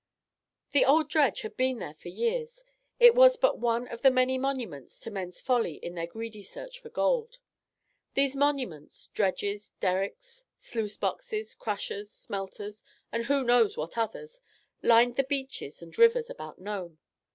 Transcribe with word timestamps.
The 0.71 0.83
old 0.83 1.09
dredge 1.09 1.41
had 1.41 1.55
been 1.55 1.77
there 1.77 1.93
for 1.93 2.07
years. 2.07 2.63
It 2.99 3.13
was 3.13 3.37
but 3.37 3.59
one 3.59 3.87
of 3.89 4.01
the 4.01 4.09
many 4.09 4.39
monuments 4.39 4.99
to 5.01 5.11
men's 5.11 5.39
folly 5.39 5.75
in 5.75 5.93
their 5.93 6.07
greedy 6.07 6.41
search 6.41 6.79
for 6.79 6.89
gold. 6.89 7.37
These 8.15 8.35
monuments—dredges, 8.35 9.73
derricks, 9.79 10.45
sluice 10.57 10.97
boxes, 10.97 11.53
crushers, 11.53 12.09
smelters, 12.09 12.83
and 13.11 13.25
who 13.25 13.43
knows 13.43 13.77
what 13.77 13.95
others—lined 13.95 15.17
the 15.17 15.23
beaches 15.23 15.83
and 15.83 15.95
rivers 15.95 16.31
about 16.31 16.57
Nome. 16.57 16.97